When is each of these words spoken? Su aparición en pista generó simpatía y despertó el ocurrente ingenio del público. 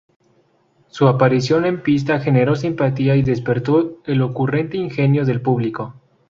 Su 0.87 1.07
aparición 1.07 1.63
en 1.65 1.83
pista 1.83 2.19
generó 2.19 2.55
simpatía 2.55 3.15
y 3.15 3.21
despertó 3.21 3.99
el 4.07 4.23
ocurrente 4.23 4.75
ingenio 4.77 5.25
del 5.25 5.43
público. 5.43 5.93